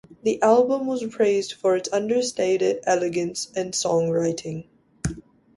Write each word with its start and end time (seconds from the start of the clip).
The 0.23 0.41
album 0.41 0.87
was 0.87 1.05
praised 1.05 1.53
for 1.53 1.75
its 1.75 1.87
understated 1.93 2.79
elegance 2.87 3.51
and 3.55 3.71
songwriting. 3.71 4.65